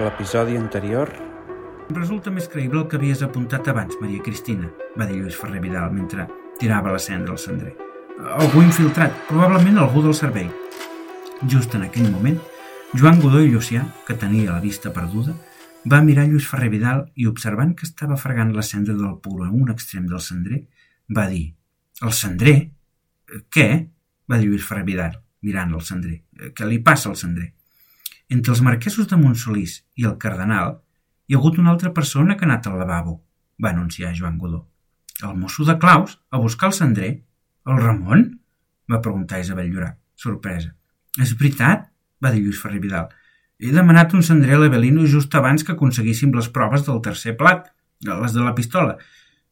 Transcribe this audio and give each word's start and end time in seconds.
L'episodi 0.00 0.56
anterior... 0.56 1.10
Resulta 1.90 2.30
més 2.32 2.46
creïble 2.48 2.78
el 2.80 2.86
que 2.88 2.96
havies 2.96 3.20
apuntat 3.26 3.66
abans, 3.68 3.96
Maria 4.00 4.22
Cristina, 4.24 4.68
va 4.96 5.08
dir 5.08 5.18
Lluís 5.18 5.36
Ferrer 5.36 5.60
Vidal 5.60 5.90
mentre 5.92 6.24
tirava 6.60 6.92
la 6.94 7.00
cendra 7.02 7.34
al 7.34 7.40
cendrer. 7.42 7.72
Algú 8.38 8.62
infiltrat, 8.62 9.12
probablement 9.28 9.80
algú 9.82 10.04
del 10.06 10.14
servei. 10.14 10.46
Just 11.42 11.74
en 11.76 11.84
aquell 11.88 12.08
moment, 12.14 12.38
Joan 12.94 13.20
Godó 13.20 13.42
i 13.42 13.50
Llucià, 13.50 13.82
que 14.06 14.16
tenia 14.16 14.54
la 14.54 14.62
vista 14.64 14.94
perduda, 14.94 15.34
va 15.84 16.00
mirar 16.06 16.28
Lluís 16.30 16.48
Ferrer 16.48 16.70
Vidal 16.72 17.04
i 17.20 17.28
observant 17.28 17.74
que 17.76 17.88
estava 17.90 18.16
fregant 18.16 18.54
la 18.56 18.64
cendra 18.64 18.96
del 18.96 19.18
puro 19.20 19.44
en 19.50 19.52
un 19.52 19.74
extrem 19.74 20.08
del 20.08 20.24
cendrer, 20.24 20.64
va 21.10 21.28
dir 21.28 21.48
«El 22.00 22.16
cendrer? 22.16 22.58
Què?» 23.52 23.70
va 24.30 24.38
dir 24.38 24.48
Lluís 24.48 24.64
Ferrer 24.64 24.86
Vidal, 24.88 25.24
mirant 25.42 25.74
el 25.74 25.84
cendrer. 25.84 26.22
«Què 26.54 26.70
li 26.70 26.80
passa 26.86 27.10
al 27.10 27.18
cendrer?» 27.20 27.50
Entre 28.30 28.52
els 28.54 28.60
marquesos 28.62 29.08
de 29.10 29.16
Montsolís 29.18 29.80
i 29.98 30.04
el 30.06 30.16
cardenal 30.22 30.76
hi 31.26 31.34
ha 31.34 31.38
hagut 31.38 31.58
una 31.58 31.72
altra 31.72 31.90
persona 31.94 32.36
que 32.36 32.46
ha 32.46 32.48
anat 32.48 32.68
al 32.70 32.78
lavabo, 32.78 33.16
va 33.62 33.72
anunciar 33.74 34.12
Joan 34.16 34.38
Godó. 34.38 34.68
El 35.22 35.34
mosso 35.36 35.64
de 35.64 35.76
Claus, 35.78 36.20
a 36.30 36.38
buscar 36.38 36.70
el 36.70 36.76
cendrer. 36.76 37.10
El 37.66 37.80
Ramon? 37.82 38.22
va 38.90 39.02
preguntar 39.02 39.40
Isabel 39.40 39.72
Llorac, 39.72 39.98
sorpresa. 40.14 40.70
És 41.18 41.34
veritat? 41.38 41.88
va 42.22 42.30
dir 42.30 42.44
Lluís 42.44 42.60
Ferrer 42.62 42.80
Vidal. 42.80 43.08
He 43.58 43.72
demanat 43.74 44.14
un 44.14 44.22
cendrer 44.22 44.54
a 44.56 44.60
l'Evelino 44.62 45.06
just 45.10 45.34
abans 45.34 45.66
que 45.66 45.74
aconseguíssim 45.74 46.30
les 46.36 46.48
proves 46.54 46.86
del 46.86 47.02
tercer 47.04 47.34
plat, 47.36 47.66
les 48.06 48.36
de 48.36 48.44
la 48.44 48.54
pistola, 48.54 48.94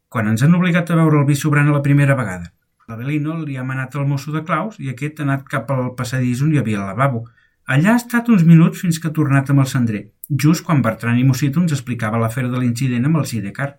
quan 0.09 0.31
ens 0.31 0.42
han 0.47 0.55
obligat 0.55 0.91
a 0.91 0.97
veure 0.97 1.19
el 1.20 1.27
vi 1.29 1.37
sobrant 1.37 1.69
a 1.69 1.75
la 1.75 1.83
primera 1.84 2.17
vegada. 2.17 2.53
L'Avelino 2.89 3.37
li 3.42 3.59
ha 3.59 3.67
manat 3.67 3.98
el 3.98 4.06
mosso 4.09 4.33
de 4.33 4.45
Claus 4.47 4.79
i 4.81 4.89
aquest 4.89 5.19
ha 5.20 5.27
anat 5.27 5.45
cap 5.51 5.69
al 5.75 5.91
passadís 5.98 6.41
on 6.47 6.55
hi 6.55 6.62
havia 6.62 6.81
el 6.81 6.89
lavabo. 6.89 7.27
Allà 7.69 7.93
ha 7.93 8.01
estat 8.01 8.31
uns 8.33 8.47
minuts 8.49 8.81
fins 8.81 8.97
que 8.97 9.11
ha 9.11 9.17
tornat 9.17 9.51
amb 9.53 9.61
el 9.61 9.67
cendrer, 9.69 10.01
just 10.45 10.65
quan 10.65 10.81
Bertran 10.85 11.19
i 11.21 11.25
Mosito 11.29 11.61
ens 11.61 11.75
explicava 11.77 12.20
l'afer 12.20 12.47
de 12.47 12.62
l'incident 12.62 13.05
amb 13.05 13.20
el 13.20 13.27
Sidecar. 13.29 13.75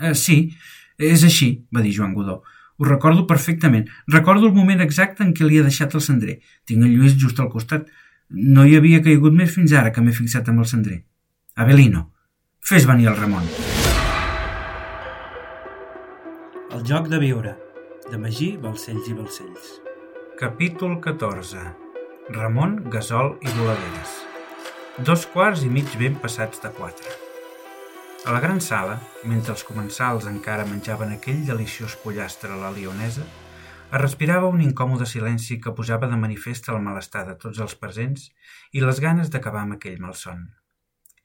Eh, 0.00 0.14
sí, 0.16 0.38
és 0.96 1.24
així, 1.28 1.50
va 1.68 1.82
dir 1.84 1.92
Joan 1.98 2.14
Godó. 2.16 2.38
Ho 2.78 2.88
recordo 2.88 3.26
perfectament. 3.26 3.90
Recordo 4.08 4.48
el 4.48 4.56
moment 4.56 4.80
exacte 4.80 5.22
en 5.22 5.34
què 5.36 5.44
li 5.44 5.60
he 5.60 5.66
deixat 5.66 5.92
el 5.94 6.02
cendrer. 6.06 6.38
Tinc 6.64 6.80
el 6.80 6.96
Lluís 6.96 7.18
just 7.20 7.44
al 7.44 7.52
costat. 7.52 7.92
No 8.30 8.64
hi 8.64 8.74
havia 8.80 9.04
caigut 9.04 9.36
més 9.36 9.52
fins 9.52 9.76
ara 9.76 9.92
que 9.92 10.00
m'he 10.00 10.16
fixat 10.16 10.48
amb 10.48 10.64
el 10.64 10.70
cendrer. 10.72 11.02
Avelino, 11.60 12.08
fes 12.64 12.88
venir 12.88 13.12
el 13.12 13.20
Ramon. 13.20 13.46
El 16.72 16.82
joc 16.88 17.12
de 17.12 17.20
viure, 17.20 17.54
de 18.08 18.18
Magí, 18.18 18.54
Balcells 18.56 19.12
i 19.12 19.20
Balcells. 19.20 19.72
Capítol 20.40 21.02
14 21.04 21.83
Ramon, 22.30 22.78
Gasol 22.88 23.34
i 23.44 23.50
Voladeres. 23.52 24.12
Dos 25.04 25.26
quarts 25.28 25.60
i 25.60 25.68
mig 25.68 25.90
ben 26.00 26.14
passats 26.16 26.62
de 26.62 26.70
quatre. 26.72 27.10
A 28.24 28.32
la 28.32 28.38
gran 28.40 28.62
sala, 28.64 28.94
mentre 29.28 29.52
els 29.52 29.64
comensals 29.68 30.24
encara 30.30 30.64
menjaven 30.64 31.10
aquell 31.12 31.42
deliciós 31.44 31.98
pollastre 32.00 32.48
a 32.48 32.56
la 32.56 32.70
lionesa, 32.72 33.26
es 33.90 34.00
respirava 34.00 34.48
un 34.48 34.62
incòmode 34.64 35.04
silenci 35.04 35.58
que 35.60 35.74
posava 35.76 36.08
de 36.08 36.16
manifest 36.16 36.70
el 36.72 36.80
malestar 36.86 37.26
de 37.28 37.34
tots 37.42 37.60
els 37.60 37.76
presents 37.76 38.30
i 38.72 38.80
les 38.80 39.02
ganes 39.04 39.28
d'acabar 39.28 39.66
amb 39.66 39.76
aquell 39.76 40.00
malson. 40.00 40.46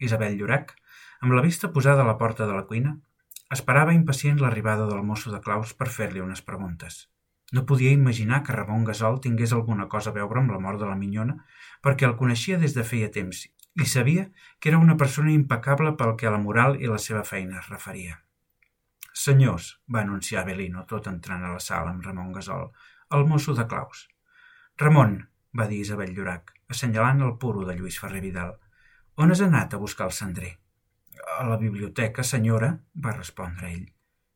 Isabel 0.03 0.35
Llorac, 0.35 0.75
amb 1.21 1.31
la 1.31 1.45
vista 1.47 1.71
posada 1.71 2.03
a 2.03 2.09
la 2.09 2.17
porta 2.19 2.43
de 2.43 2.59
la 2.59 2.65
cuina, 2.67 2.97
esperava 3.55 3.95
impacient 3.95 4.43
l'arribada 4.43 4.91
del 4.91 5.07
mosso 5.07 5.31
de 5.31 5.39
Claus 5.39 5.71
per 5.71 5.87
fer-li 5.87 6.19
unes 6.19 6.43
preguntes. 6.43 7.05
No 7.51 7.65
podia 7.65 7.91
imaginar 7.91 8.43
que 8.43 8.53
Ramon 8.53 8.83
Gasol 8.85 9.21
tingués 9.21 9.53
alguna 9.53 9.87
cosa 9.89 10.11
a 10.11 10.17
veure 10.17 10.41
amb 10.41 10.51
la 10.53 10.59
mort 10.61 10.81
de 10.81 10.89
la 10.89 10.97
minyona, 10.97 11.39
perquè 11.81 12.05
el 12.05 12.17
coneixia 12.19 12.59
des 12.61 12.75
de 12.77 12.85
feia 12.85 13.09
temps 13.09 13.47
i 13.79 13.85
sabia 13.85 14.29
que 14.59 14.69
era 14.69 14.79
una 14.81 14.97
persona 14.97 15.31
impecable 15.31 15.93
pel 15.97 16.15
que 16.19 16.27
a 16.27 16.33
la 16.33 16.41
moral 16.41 16.77
i 16.81 16.89
la 16.91 16.99
seva 16.99 17.23
feina 17.23 17.59
es 17.59 17.69
referia. 17.69 18.19
Senyors, 19.13 19.69
va 19.93 20.01
anunciar 20.01 20.45
Belino, 20.45 20.85
tot 20.87 21.07
entrant 21.11 21.43
a 21.43 21.53
la 21.55 21.63
sala 21.63 21.93
amb 21.93 22.05
Ramon 22.05 22.31
Gasol, 22.33 22.69
el 23.17 23.25
mosso 23.27 23.55
de 23.55 23.65
Claus. 23.67 24.07
Ramon, 24.77 25.17
va 25.57 25.67
dir 25.67 25.81
Isabel 25.83 26.13
Llorac, 26.15 26.53
assenyalant 26.69 27.23
el 27.25 27.37
puro 27.41 27.65
de 27.65 27.75
Lluís 27.75 27.99
Ferrer 27.99 28.21
Vidal, 28.25 28.53
on 29.17 29.33
has 29.33 29.41
anat 29.41 29.73
a 29.73 29.81
buscar 29.81 30.07
el 30.07 30.15
cendrer? 30.15 30.53
A 31.39 31.47
la 31.47 31.57
biblioteca, 31.57 32.23
senyora, 32.23 32.69
va 32.95 33.15
respondre 33.17 33.73
ell. 33.73 33.87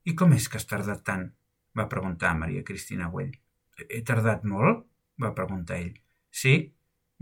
I 0.04 0.16
com 0.20 0.34
és 0.36 0.50
que 0.50 0.60
has 0.60 0.68
tardat 0.68 1.04
tant? 1.08 1.30
Va 1.78 1.90
preguntar 1.90 2.36
Maria 2.38 2.64
Cristina 2.64 3.10
Güell. 3.10 3.34
He 3.90 4.02
tardat 4.06 4.44
molt? 4.46 4.86
va 5.22 5.34
preguntar 5.38 5.80
ell. 5.82 5.94
Sí, 6.30 6.54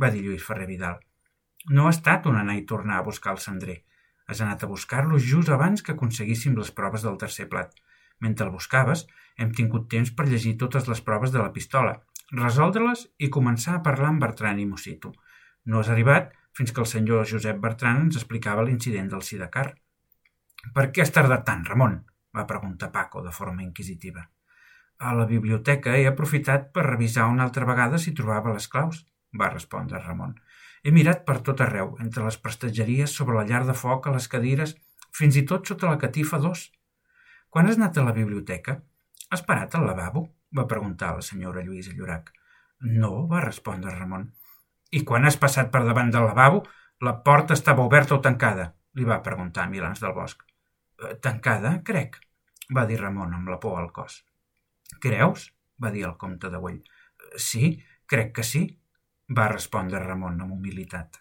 va 0.01 0.09
dir 0.11 0.23
Lluís 0.25 0.43
Ferrer 0.47 0.67
Vidal. 0.67 0.99
No 1.69 1.87
ha 1.87 1.93
estat 1.95 2.27
un 2.29 2.37
anar 2.39 2.57
i 2.57 2.65
tornar 2.67 2.99
a 2.99 3.05
buscar 3.07 3.33
el 3.35 3.41
cendrer. 3.43 3.77
Has 4.27 4.41
anat 4.41 4.63
a 4.63 4.69
buscar-lo 4.71 5.19
just 5.19 5.51
abans 5.51 5.83
que 5.83 5.93
aconseguíssim 5.93 6.55
les 6.57 6.71
proves 6.71 7.03
del 7.07 7.19
tercer 7.23 7.47
plat. 7.51 7.73
Mentre 8.19 8.47
el 8.47 8.53
buscaves, 8.53 9.05
hem 9.37 9.51
tingut 9.57 9.89
temps 9.91 10.11
per 10.15 10.27
llegir 10.29 10.55
totes 10.63 10.87
les 10.87 11.01
proves 11.01 11.33
de 11.35 11.41
la 11.41 11.51
pistola, 11.55 11.97
resoldre-les 12.31 13.07
i 13.19 13.31
començar 13.37 13.75
a 13.77 13.83
parlar 13.87 14.11
amb 14.13 14.23
Bertran 14.23 14.59
i 14.59 14.67
Mosito. 14.69 15.11
No 15.65 15.81
has 15.81 15.91
arribat 15.93 16.31
fins 16.57 16.71
que 16.71 16.83
el 16.83 16.89
senyor 16.91 17.27
Josep 17.27 17.59
Bertran 17.63 18.05
ens 18.05 18.19
explicava 18.19 18.63
l'incident 18.67 19.09
del 19.11 19.25
Sidecar. 19.27 19.71
Per 20.75 20.87
què 20.91 21.03
has 21.03 21.13
tardat 21.15 21.45
tant, 21.47 21.65
Ramon? 21.67 21.99
va 22.35 22.47
preguntar 22.47 22.91
Paco 22.91 23.21
de 23.25 23.31
forma 23.35 23.63
inquisitiva. 23.63 24.23
A 25.01 25.15
la 25.17 25.25
biblioteca 25.25 25.95
he 25.97 26.05
aprofitat 26.05 26.67
per 26.75 26.83
revisar 26.85 27.23
una 27.29 27.47
altra 27.47 27.65
vegada 27.65 27.97
si 28.01 28.13
trobava 28.17 28.53
les 28.53 28.67
claus, 28.69 28.99
va 29.39 29.49
respondre 29.49 30.01
Ramon. 30.03 30.35
He 30.83 30.93
mirat 30.93 31.23
per 31.25 31.39
tot 31.47 31.63
arreu, 31.65 31.95
entre 32.05 32.25
les 32.27 32.37
prestatgeries, 32.43 33.15
sobre 33.17 33.39
la 33.39 33.47
llar 33.49 33.63
de 33.65 33.73
foc, 33.79 34.05
a 34.05 34.13
les 34.13 34.27
cadires, 34.29 34.75
fins 35.19 35.39
i 35.41 35.43
tot 35.49 35.65
sota 35.65 35.89
la 35.89 35.97
catifa 36.03 36.37
d'os. 36.43 36.67
Quan 37.49 37.65
has 37.67 37.81
anat 37.81 37.97
a 37.97 38.05
la 38.05 38.13
biblioteca? 38.13 38.77
Has 39.33 39.45
parat 39.49 39.75
al 39.75 39.89
lavabo? 39.89 40.27
va 40.57 40.69
preguntar 40.69 41.15
la 41.17 41.25
senyora 41.25 41.65
Lluïsa 41.65 41.97
Llorac. 41.97 42.29
No, 43.01 43.25
va 43.31 43.41
respondre 43.45 43.97
Ramon. 43.97 44.29
I 44.91 45.01
quan 45.07 45.25
has 45.25 45.37
passat 45.41 45.71
per 45.73 45.81
davant 45.87 46.11
del 46.13 46.27
lavabo, 46.29 46.65
la 47.01 47.17
porta 47.25 47.57
estava 47.57 47.85
oberta 47.89 48.19
o 48.19 48.21
tancada? 48.21 48.73
li 48.99 49.05
va 49.07 49.23
preguntar 49.25 49.69
Milans 49.71 50.01
del 50.03 50.13
Bosc. 50.13 50.43
Eh, 51.01 51.15
tancada, 51.25 51.79
crec, 51.87 52.19
va 52.75 52.85
dir 52.85 52.99
Ramon 53.01 53.33
amb 53.37 53.49
la 53.49 53.57
por 53.63 53.79
al 53.79 53.89
cos. 53.95 54.25
Creus? 54.99 55.51
va 55.81 55.91
dir 55.91 56.05
el 56.05 56.17
comte 56.17 56.49
de 56.49 56.59
Güell. 56.61 56.81
Sí, 57.37 57.79
crec 58.05 58.35
que 58.35 58.43
sí, 58.43 58.61
va 59.37 59.47
respondre 59.49 60.01
Ramon 60.03 60.41
amb 60.43 60.53
humilitat. 60.53 61.17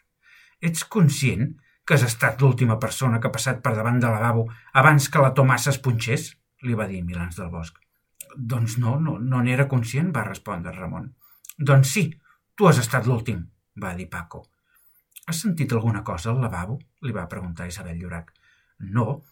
Ets 0.61 0.85
conscient 0.85 1.55
que 1.87 1.97
has 1.97 2.05
estat 2.07 2.43
l'última 2.43 2.77
persona 2.83 3.21
que 3.21 3.31
ha 3.31 3.37
passat 3.37 3.63
per 3.65 3.73
davant 3.77 4.01
de 4.03 4.11
lavabo 4.13 4.45
abans 4.83 5.09
que 5.09 5.23
la 5.23 5.33
Tomassa 5.35 5.73
es 5.73 5.81
punxés? 5.83 6.35
li 6.63 6.75
va 6.77 6.87
dir 6.91 7.01
Milans 7.05 7.39
del 7.41 7.49
Bosc. 7.49 7.79
Doncs 8.37 8.77
no, 8.79 8.99
no, 9.01 9.17
no 9.19 9.41
n'era 9.43 9.67
conscient, 9.69 10.11
va 10.13 10.27
respondre 10.27 10.75
Ramon. 10.77 11.09
Doncs 11.57 11.93
sí, 11.97 12.03
tu 12.55 12.69
has 12.69 12.79
estat 12.83 13.09
l'últim, 13.09 13.47
va 13.81 13.95
dir 13.97 14.11
Paco. 14.13 14.43
Has 15.27 15.41
sentit 15.47 15.73
alguna 15.73 16.05
cosa 16.05 16.31
al 16.31 16.41
lavabo? 16.45 16.79
li 17.01 17.17
va 17.17 17.29
preguntar 17.29 17.69
Isabel 17.71 17.97
Llorac. 17.97 18.35
No, 18.93 19.23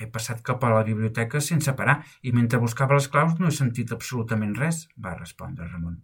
he 0.00 0.08
passat 0.12 0.40
cap 0.44 0.64
a 0.64 0.70
la 0.72 0.84
biblioteca 0.86 1.40
sense 1.40 1.74
parar 1.76 1.98
i 2.22 2.32
mentre 2.32 2.60
buscava 2.62 2.96
les 2.96 3.08
claus 3.12 3.36
no 3.38 3.48
he 3.48 3.54
sentit 3.56 3.92
absolutament 3.92 4.56
res, 4.56 4.86
va 4.96 5.14
respondre 5.18 5.68
Ramon. 5.68 6.00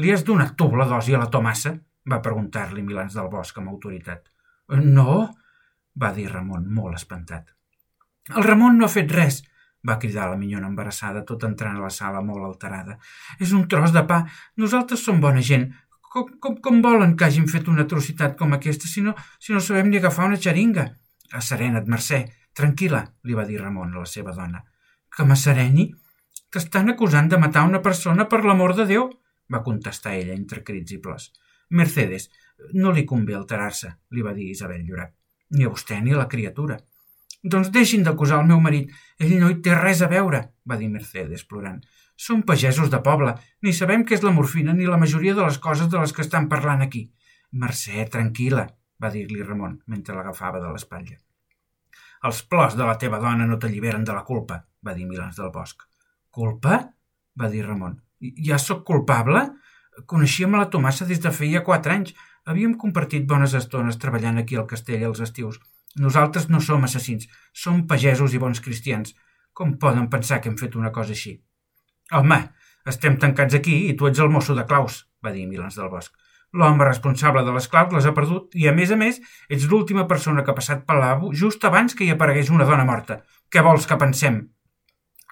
Li 0.00 0.10
has 0.12 0.24
donat 0.24 0.56
tu 0.56 0.70
la 0.76 0.88
dosi 0.88 1.14
a 1.14 1.22
la 1.22 1.30
Tomassa? 1.30 1.76
va 2.10 2.22
preguntar-li 2.22 2.82
Milans 2.82 3.14
del 3.14 3.28
Bosc 3.30 3.58
amb 3.58 3.70
autoritat. 3.70 4.24
No, 4.82 5.28
va 6.02 6.12
dir 6.16 6.28
Ramon, 6.32 6.64
molt 6.74 6.98
espantat. 6.98 7.52
El 8.34 8.46
Ramon 8.46 8.78
no 8.78 8.86
ha 8.86 8.92
fet 8.92 9.12
res, 9.14 9.42
va 9.86 9.98
cridar 10.02 10.28
la 10.30 10.38
minyona 10.40 10.68
embarassada, 10.70 11.24
tot 11.28 11.44
entrant 11.46 11.78
a 11.78 11.84
la 11.84 11.90
sala 11.90 12.22
molt 12.26 12.46
alterada. 12.46 12.98
És 13.38 13.52
un 13.52 13.66
tros 13.68 13.94
de 13.94 14.04
pa. 14.08 14.22
Nosaltres 14.58 15.02
som 15.06 15.20
bona 15.22 15.42
gent. 15.42 15.68
Com, 16.12 16.28
com, 16.42 16.58
com 16.64 16.82
volen 16.84 17.16
que 17.16 17.26
hàgim 17.26 17.48
fet 17.50 17.70
una 17.72 17.86
atrocitat 17.86 18.36
com 18.38 18.52
aquesta 18.54 18.88
si 18.88 19.02
no, 19.04 19.14
si 19.40 19.54
no 19.54 19.62
sabem 19.64 19.90
ni 19.90 19.98
agafar 19.98 20.28
una 20.28 20.38
xeringa? 20.40 20.90
Asserena't, 21.32 21.88
Mercè, 21.88 22.20
Tranquil·la, 22.58 23.02
li 23.24 23.36
va 23.38 23.46
dir 23.48 23.60
Ramon 23.60 23.94
a 23.94 24.02
la 24.04 24.08
seva 24.08 24.34
dona. 24.36 24.60
Que 25.12 25.24
m'assereni? 25.28 25.88
T'estan 26.52 26.92
acusant 26.92 27.30
de 27.32 27.40
matar 27.40 27.64
una 27.68 27.80
persona 27.84 28.26
per 28.28 28.42
l'amor 28.44 28.74
de 28.76 28.84
Déu, 28.88 29.08
va 29.52 29.62
contestar 29.64 30.14
ella 30.18 30.36
entre 30.36 30.62
crits 30.66 30.92
i 30.92 31.00
plors. 31.00 31.30
Mercedes, 31.80 32.28
no 32.76 32.92
li 32.92 33.06
convé 33.08 33.36
alterar-se, 33.36 33.94
li 34.12 34.24
va 34.24 34.34
dir 34.36 34.50
Isabel 34.52 34.84
Llorac. 34.84 35.14
Ni 35.56 35.64
a 35.64 35.72
vostè 35.72 36.00
ni 36.00 36.12
a 36.12 36.20
la 36.20 36.28
criatura. 36.28 36.78
Doncs 37.42 37.72
deixin 37.74 38.04
d'acusar 38.06 38.38
el 38.40 38.50
meu 38.52 38.60
marit. 38.60 38.92
Ell 39.18 39.34
no 39.40 39.48
hi 39.50 39.58
té 39.64 39.74
res 39.78 40.04
a 40.04 40.10
veure, 40.12 40.42
va 40.68 40.78
dir 40.80 40.92
Mercedes, 40.92 41.44
plorant. 41.48 41.80
Som 42.16 42.44
pagesos 42.46 42.92
de 42.92 43.00
poble, 43.02 43.34
ni 43.64 43.72
sabem 43.74 44.04
què 44.06 44.18
és 44.18 44.22
la 44.22 44.36
morfina 44.36 44.76
ni 44.76 44.86
la 44.86 45.00
majoria 45.00 45.34
de 45.34 45.48
les 45.48 45.58
coses 45.58 45.90
de 45.90 45.98
les 45.98 46.12
que 46.12 46.22
estan 46.22 46.48
parlant 46.52 46.84
aquí. 46.84 47.08
Mercè, 47.64 48.06
tranquil·la, 48.12 48.68
va 49.02 49.10
dir-li 49.10 49.42
Ramon, 49.42 49.80
mentre 49.88 50.14
l'agafava 50.14 50.60
de 50.62 50.70
l'espatlla. 50.70 51.18
Els 52.28 52.42
plors 52.46 52.76
de 52.78 52.86
la 52.86 52.98
teva 53.02 53.18
dona 53.22 53.46
no 53.48 53.58
t'alliberen 53.58 54.04
de 54.06 54.14
la 54.14 54.22
culpa, 54.26 54.60
va 54.86 54.94
dir 54.94 55.06
Milans 55.08 55.38
del 55.40 55.50
Bosc. 55.54 55.82
Culpa? 56.30 56.78
va 57.40 57.48
dir 57.50 57.64
Ramon. 57.66 57.96
Ja 58.46 58.58
sóc 58.62 58.84
culpable? 58.86 59.42
Coneixíem 60.06 60.54
la 60.56 60.68
Tomassa 60.70 61.06
des 61.08 61.20
de 61.24 61.32
feia 61.34 61.64
quatre 61.66 61.94
anys. 61.96 62.14
Havíem 62.46 62.76
compartit 62.78 63.26
bones 63.28 63.54
estones 63.58 63.98
treballant 64.02 64.38
aquí 64.38 64.56
al 64.56 64.68
castell 64.70 65.04
als 65.08 65.22
estius. 65.26 65.58
Nosaltres 65.98 66.48
no 66.48 66.60
som 66.60 66.84
assassins, 66.86 67.28
som 67.52 67.86
pagesos 67.86 68.34
i 68.34 68.40
bons 68.40 68.62
cristians. 68.64 69.16
Com 69.52 69.76
poden 69.78 70.08
pensar 70.12 70.40
que 70.40 70.48
hem 70.48 70.56
fet 70.60 70.76
una 70.78 70.92
cosa 70.92 71.12
així? 71.16 71.34
Home, 72.18 72.38
estem 72.88 73.18
tancats 73.20 73.58
aquí 73.58 73.74
i 73.88 73.96
tu 73.98 74.08
ets 74.08 74.22
el 74.22 74.30
mosso 74.32 74.56
de 74.58 74.64
claus, 74.68 75.02
va 75.24 75.34
dir 75.34 75.48
Milans 75.50 75.76
del 75.78 75.90
Bosc. 75.92 76.14
L'home 76.52 76.84
responsable 76.84 77.42
de 77.46 77.52
les 77.54 77.68
claus 77.72 77.92
les 77.96 78.06
ha 78.06 78.12
perdut 78.16 78.56
i, 78.60 78.66
a 78.68 78.74
més 78.76 78.90
a 78.92 78.96
més, 79.00 79.20
ets 79.48 79.68
l'última 79.70 80.04
persona 80.08 80.44
que 80.44 80.52
ha 80.52 80.58
passat 80.58 80.82
pel 80.88 81.00
lavabo 81.00 81.30
just 81.42 81.64
abans 81.64 81.96
que 81.96 82.04
hi 82.04 82.10
aparegués 82.12 82.50
una 82.52 82.66
dona 82.68 82.84
morta. 82.88 83.22
Què 83.48 83.62
vols 83.64 83.88
que 83.88 83.96
pensem? 84.00 84.42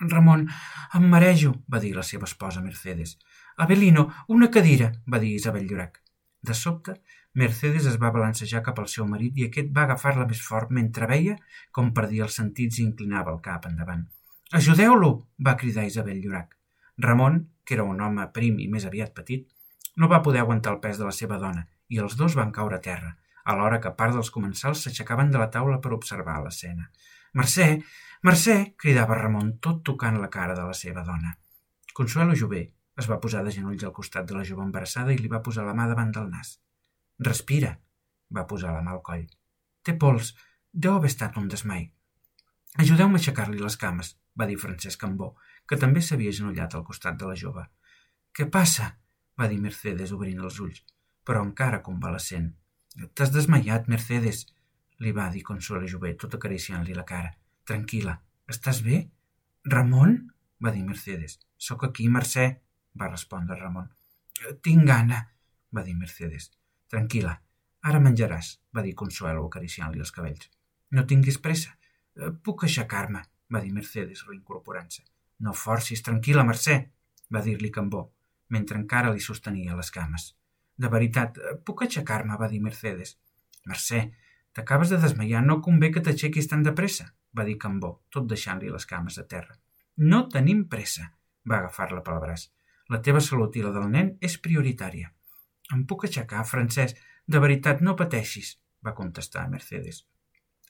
Ramon, 0.01 0.47
em 0.97 1.09
marejo, 1.13 1.53
va 1.69 1.81
dir 1.83 1.93
la 1.97 2.05
seva 2.11 2.25
esposa 2.25 2.63
Mercedes. 2.65 3.19
Abelino, 3.61 4.07
una 4.29 4.49
cadira, 4.51 4.95
va 5.13 5.21
dir 5.21 5.35
Isabel 5.37 5.67
Llorac. 5.69 6.01
De 6.41 6.57
sobte, 6.57 6.97
Mercedes 7.35 7.85
es 7.87 7.99
va 8.01 8.11
balancejar 8.15 8.63
cap 8.65 8.81
al 8.81 8.89
seu 8.89 9.05
marit 9.07 9.37
i 9.37 9.45
aquest 9.47 9.69
va 9.77 9.85
agafar-la 9.85 10.25
més 10.31 10.41
fort 10.41 10.73
mentre 10.73 11.07
veia 11.11 11.37
com 11.71 11.93
perdia 11.99 12.25
els 12.27 12.41
sentits 12.41 12.81
i 12.81 12.87
inclinava 12.87 13.35
el 13.37 13.45
cap 13.45 13.69
endavant. 13.69 14.09
Ajudeu-lo! 14.57 15.13
va 15.47 15.57
cridar 15.61 15.85
Isabel 15.87 16.25
Llorac. 16.25 16.57
Ramon, 16.99 17.43
que 17.65 17.77
era 17.77 17.85
un 17.85 18.01
home 18.01 18.27
prim 18.33 18.57
i 18.59 18.67
més 18.73 18.89
aviat 18.89 19.13
petit, 19.15 19.45
no 19.97 20.09
va 20.09 20.23
poder 20.23 20.43
aguantar 20.43 20.75
el 20.75 20.81
pes 20.85 20.99
de 20.99 21.07
la 21.09 21.15
seva 21.17 21.39
dona 21.39 21.67
i 21.89 21.99
els 21.99 22.17
dos 22.17 22.37
van 22.39 22.53
caure 22.55 22.79
a 22.79 22.85
terra, 22.85 23.15
alhora 23.45 23.81
que 23.81 23.95
part 23.99 24.15
dels 24.15 24.31
comensals 24.31 24.85
s'aixecaven 24.85 25.31
de 25.31 25.41
la 25.43 25.51
taula 25.51 25.81
per 25.81 25.95
observar 25.97 26.39
l'escena. 26.45 26.91
Mercè, 27.35 27.71
Mercè, 28.23 28.75
cridava 28.77 29.17
Ramon, 29.17 29.55
tot 29.65 29.81
tocant 29.89 30.19
la 30.21 30.29
cara 30.29 30.55
de 30.55 30.67
la 30.69 30.77
seva 30.77 31.03
dona. 31.07 31.33
Consuelo 31.97 32.35
Jové 32.37 32.67
es 33.01 33.09
va 33.09 33.17
posar 33.23 33.41
de 33.45 33.53
genolls 33.55 33.85
al 33.85 33.95
costat 33.97 34.27
de 34.29 34.37
la 34.37 34.45
jove 34.45 34.67
embarassada 34.67 35.15
i 35.15 35.19
li 35.19 35.31
va 35.33 35.41
posar 35.47 35.65
la 35.65 35.73
mà 35.79 35.87
davant 35.89 36.13
del 36.13 36.29
nas. 36.29 36.59
Respira, 37.29 37.71
va 38.37 38.47
posar 38.51 38.75
la 38.75 38.83
mà 38.85 38.93
al 38.93 39.01
coll. 39.07 39.25
Té 39.83 39.97
pols, 39.97 40.35
deu 40.73 40.99
haver 40.99 41.09
estat 41.09 41.39
un 41.41 41.49
desmai. 41.49 41.87
Ajudeu-me 42.85 43.17
a 43.17 43.23
aixecar-li 43.23 43.59
les 43.59 43.77
cames, 43.81 44.13
va 44.37 44.47
dir 44.47 44.61
Francesc 44.61 45.01
Cambó, 45.01 45.33
que 45.67 45.81
també 45.81 46.05
s'havia 46.05 46.37
genollat 46.37 46.77
al 46.77 46.85
costat 46.85 47.17
de 47.17 47.31
la 47.31 47.39
jove. 47.41 47.65
Què 48.37 48.47
passa? 48.53 48.93
Va 49.41 49.49
dir 49.49 49.61
Mercedes 49.65 50.13
obrint 50.17 50.41
els 50.45 50.59
ulls, 50.61 50.83
però 51.25 51.43
encara 51.47 51.83
convalescent. 51.87 52.51
T'has 53.15 53.33
desmaiat, 53.33 53.89
Mercedes, 53.89 54.45
li 55.01 55.13
va 55.17 55.31
dir 55.33 55.45
Consuelo 55.47 55.89
Jové, 55.89 56.13
tot 56.21 56.37
acariciant-li 56.37 56.97
la 56.97 57.07
cara. 57.09 57.33
Tranquil·la. 57.71 58.19
Estàs 58.53 58.83
bé? 58.85 59.07
Ramon? 59.65 60.19
va 60.61 60.73
dir 60.75 60.83
Mercedes. 60.85 61.39
Sóc 61.57 61.87
aquí, 61.87 62.09
Mercè, 62.13 62.47
va 63.01 63.09
respondre 63.09 63.57
Ramon. 63.57 63.87
Tinc 64.61 64.85
gana, 64.89 65.23
va 65.73 65.85
dir 65.87 65.95
Mercedes. 65.97 66.51
Tranquil·la. 66.93 67.33
Ara 67.89 68.01
menjaràs, 68.05 68.51
va 68.77 68.85
dir 68.85 68.93
Consuelo 69.03 69.47
acariciant-li 69.47 70.05
els 70.05 70.13
cabells. 70.13 70.51
No 70.93 71.07
tinguis 71.09 71.41
pressa. 71.41 71.73
Puc 72.45 72.67
aixecar-me, 72.69 73.23
va 73.49 73.65
dir 73.65 73.73
Mercedes, 73.73 74.27
reincorporant-se. 74.29 75.07
No 75.47 75.57
forcis, 75.57 76.05
tranquil·la, 76.05 76.45
Mercè, 76.45 76.77
va 77.33 77.41
dir-li 77.47 77.71
Cambó, 77.73 78.03
mentre 78.51 78.79
encara 78.79 79.15
li 79.15 79.23
sostenia 79.25 79.79
les 79.79 79.91
cames. 79.95 80.35
De 80.77 80.91
veritat, 80.93 81.39
eh, 81.39 81.57
puc 81.65 81.87
aixecar-me, 81.87 82.37
va 82.37 82.49
dir 82.49 82.61
Mercedes. 82.61 83.17
Mercè, 83.67 84.11
t'acabes 84.53 84.93
de 84.93 84.99
desmaiar, 84.99 85.43
no 85.47 85.61
convé 85.65 85.91
que 85.95 86.05
t'aixequis 86.05 86.49
tan 86.51 86.63
de 86.67 86.75
pressa 86.77 87.13
va 87.37 87.45
dir 87.47 87.59
Cambó, 87.63 87.91
tot 88.11 88.27
deixant-li 88.31 88.71
les 88.71 88.87
cames 88.93 89.19
a 89.19 89.27
terra. 89.35 89.57
No 90.13 90.27
tenim 90.35 90.65
pressa, 90.73 91.11
va 91.47 91.61
agafar-la 91.61 92.03
pel 92.07 92.21
braç. 92.25 92.49
La 92.91 93.01
teva 93.07 93.23
salut 93.23 93.57
i 93.57 93.63
la 93.63 93.73
del 93.75 93.89
nen 93.91 94.15
és 94.29 94.39
prioritària. 94.47 95.13
Em 95.75 95.85
puc 95.87 96.07
aixecar, 96.09 96.47
Francesc? 96.53 96.99
De 97.31 97.39
veritat, 97.39 97.83
no 97.87 97.95
pateixis, 97.99 98.57
va 98.83 98.97
contestar 98.97 99.47
Mercedes. 99.51 100.03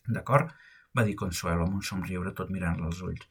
D'acord, 0.07 0.51
va 0.97 1.05
dir 1.07 1.17
Consuelo 1.17 1.65
amb 1.65 1.79
un 1.79 1.87
somriure 1.87 2.35
tot 2.37 2.51
mirant-la 2.53 2.91
als 2.91 3.01
ulls. 3.07 3.25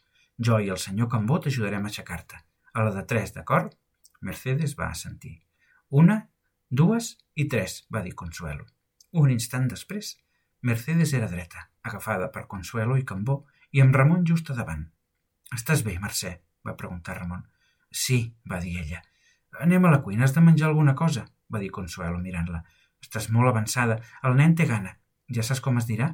Jo 0.47 0.57
i 0.63 0.71
el 0.73 0.79
senyor 0.81 1.09
Cambó 1.11 1.37
t'ajudarem 1.43 1.85
a 1.85 1.91
aixecar-te. 1.91 2.39
A 2.73 2.85
la 2.87 2.95
de 2.95 3.03
tres, 3.05 3.33
d'acord? 3.35 3.75
Mercedes 4.21 4.75
va 4.79 4.89
assentir. 4.89 5.35
Una, 5.89 6.19
dues 6.69 7.15
i 7.35 7.47
tres, 7.47 7.85
va 7.93 8.01
dir 8.05 8.15
Consuelo. 8.15 8.65
Un 9.11 9.31
instant 9.33 9.67
després, 9.71 10.17
Mercedes 10.61 11.13
era 11.17 11.29
dreta, 11.31 11.69
agafada 11.81 12.29
per 12.31 12.47
Consuelo 12.51 12.97
i 12.99 13.05
Cambó, 13.07 13.45
i 13.71 13.81
amb 13.81 13.95
Ramon 13.95 14.25
just 14.27 14.49
a 14.51 14.57
davant. 14.57 14.85
Estàs 15.55 15.83
bé, 15.85 15.97
Mercè? 16.03 16.35
va 16.65 16.75
preguntar 16.77 17.17
Ramon. 17.17 17.45
Sí, 17.89 18.19
va 18.51 18.59
dir 18.59 18.75
ella. 18.81 19.01
Anem 19.65 19.85
a 19.85 19.91
la 19.93 20.01
cuina, 20.05 20.25
has 20.25 20.35
de 20.35 20.43
menjar 20.45 20.69
alguna 20.69 20.95
cosa? 20.95 21.25
va 21.49 21.59
dir 21.59 21.71
Consuelo 21.73 22.19
mirant-la. 22.21 22.63
Estàs 23.01 23.29
molt 23.33 23.49
avançada, 23.49 23.97
el 24.27 24.35
nen 24.37 24.55
té 24.55 24.67
gana. 24.69 24.97
Ja 25.33 25.45
saps 25.45 25.63
com 25.65 25.79
es 25.81 25.87
dirà? 25.89 26.11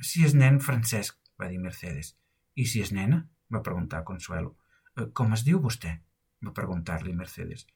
Si 0.00 0.24
és 0.26 0.34
nen, 0.34 0.58
Francesc, 0.64 1.18
va 1.38 1.48
dir 1.50 1.60
Mercedes. 1.62 2.14
I 2.54 2.66
si 2.66 2.82
és 2.82 2.92
nena? 2.92 3.26
va 3.52 3.62
preguntar 3.62 4.04
Consuelo. 4.04 4.56
Eh, 4.96 5.06
com 5.14 5.32
es 5.36 5.44
diu 5.46 5.60
vostè? 5.62 5.94
Va 6.44 6.54
preguntar-li 6.54 7.14
Mercedes. 7.14 7.66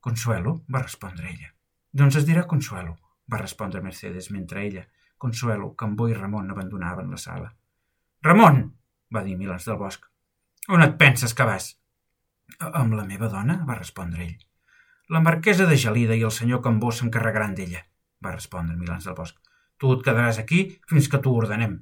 Consuelo, 0.00 0.62
va 0.68 0.82
respondre 0.82 1.30
ella. 1.30 1.52
Doncs 1.92 2.20
es 2.20 2.26
dirà 2.28 2.46
Consuelo, 2.46 2.96
va 3.32 3.40
respondre 3.42 3.82
Mercedes 3.82 4.30
mentre 4.30 4.64
ella, 4.66 4.84
Consuelo, 5.18 5.74
Cambó 5.74 6.08
i 6.08 6.14
Ramon 6.14 6.50
abandonaven 6.50 7.10
la 7.10 7.16
sala. 7.16 7.48
Ramon! 8.22 8.62
va 9.14 9.22
dir 9.24 9.36
Milans 9.38 9.64
del 9.64 9.78
Bosc. 9.80 10.04
On 10.68 10.82
et 10.84 10.96
penses 11.00 11.32
que 11.34 11.46
vas? 11.48 11.70
Amb 12.60 12.94
la 12.94 13.06
meva 13.08 13.30
dona, 13.32 13.58
va 13.68 13.78
respondre 13.78 14.24
ell. 14.24 14.36
La 15.08 15.22
marquesa 15.24 15.66
de 15.66 15.78
Gelida 15.80 16.16
i 16.18 16.24
el 16.28 16.34
senyor 16.36 16.60
Cambó 16.64 16.92
s'encarregaran 16.92 17.54
d'ella, 17.56 17.80
va 18.24 18.34
respondre 18.34 18.76
Milans 18.76 19.08
del 19.08 19.16
Bosc. 19.16 19.38
Tu 19.78 19.90
et 19.94 20.04
quedaràs 20.04 20.40
aquí 20.42 20.60
fins 20.90 21.08
que 21.08 21.20
t'ho 21.24 21.32
ordenem. 21.40 21.78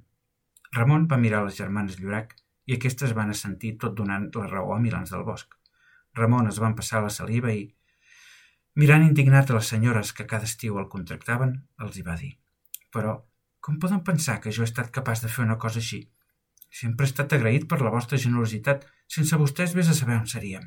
Ramon 0.77 1.07
va 1.11 1.19
mirar 1.19 1.43
les 1.45 1.59
germanes 1.59 1.99
Llorac 2.01 2.35
i 2.67 2.77
aquestes 2.77 3.15
van 3.17 3.33
assentir 3.33 3.77
tot 3.83 3.97
donant 3.99 4.29
la 4.37 4.49
raó 4.51 4.75
a 4.75 4.81
Milans 4.83 5.13
del 5.15 5.25
Bosc. 5.27 5.55
Ramon 6.17 6.49
es 6.49 6.63
van 6.63 6.75
passar 6.79 7.05
la 7.05 7.13
saliva 7.13 7.53
i, 7.53 7.69
mirant 8.81 9.05
indignat 9.07 9.53
a 9.53 9.61
les 9.61 9.71
senyores 9.75 10.13
que 10.17 10.29
cada 10.33 10.49
estiu 10.51 10.81
el 10.81 10.91
contractaven, 10.97 11.57
els 11.85 11.97
hi 11.97 12.05
va 12.11 12.19
dir 12.21 12.35
però 12.97 13.17
com 13.67 13.81
poden 13.83 14.03
pensar 14.09 14.39
que 14.43 14.53
jo 14.57 14.65
he 14.65 14.69
estat 14.71 14.93
capaç 14.99 15.23
de 15.25 15.31
fer 15.33 15.45
una 15.45 15.59
cosa 15.65 15.83
així? 15.83 16.01
Sempre 16.81 17.07
he 17.07 17.11
estat 17.11 17.35
agraït 17.37 17.67
per 17.71 17.81
la 17.83 17.93
vostra 17.95 18.19
generositat. 18.23 18.85
Sense 19.17 19.39
vostès 19.43 19.75
vés 19.79 19.91
a 19.91 19.97
saber 19.99 20.17
on 20.21 20.29
seríem. 20.31 20.65